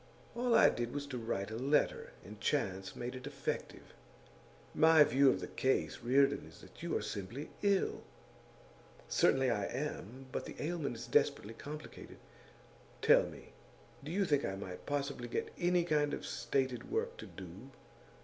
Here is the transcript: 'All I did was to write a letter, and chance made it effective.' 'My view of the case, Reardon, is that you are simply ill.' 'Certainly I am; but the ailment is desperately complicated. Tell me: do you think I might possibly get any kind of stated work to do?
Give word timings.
'All 0.33 0.55
I 0.55 0.69
did 0.71 0.95
was 0.95 1.05
to 1.05 1.19
write 1.19 1.51
a 1.51 1.57
letter, 1.57 2.13
and 2.25 2.41
chance 2.41 2.95
made 2.95 3.13
it 3.13 3.27
effective.' 3.27 3.93
'My 4.73 5.03
view 5.03 5.29
of 5.29 5.41
the 5.41 5.47
case, 5.47 5.99
Reardon, 6.01 6.43
is 6.47 6.61
that 6.61 6.81
you 6.81 6.97
are 6.97 7.03
simply 7.03 7.51
ill.' 7.61 8.01
'Certainly 9.07 9.51
I 9.51 9.65
am; 9.65 10.25
but 10.31 10.45
the 10.45 10.55
ailment 10.59 10.95
is 10.95 11.05
desperately 11.05 11.53
complicated. 11.53 12.17
Tell 13.03 13.27
me: 13.27 13.53
do 14.03 14.11
you 14.11 14.25
think 14.25 14.43
I 14.43 14.55
might 14.55 14.87
possibly 14.87 15.27
get 15.27 15.53
any 15.59 15.83
kind 15.83 16.15
of 16.15 16.25
stated 16.25 16.89
work 16.89 17.15
to 17.17 17.27
do? 17.27 17.69